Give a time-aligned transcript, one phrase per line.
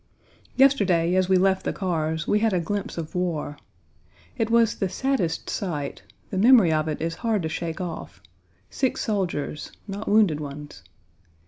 [0.55, 3.55] Yesterday, as we left the cars, we had a glimpse of war.
[4.35, 8.19] It was the saddest sight: the memory of it is hard to shake off
[8.71, 10.81] sick soldiers, not wounded ones.